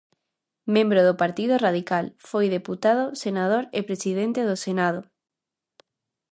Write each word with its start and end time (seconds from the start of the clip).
Membro 0.75 0.99
do 1.07 1.13
Partido 1.23 1.55
Radical, 1.65 2.05
foi 2.29 2.45
deputado, 2.57 3.03
senador 3.23 3.63
e 3.77 3.79
presidente 3.89 4.41
do 4.49 4.55
Senado. 4.65 5.01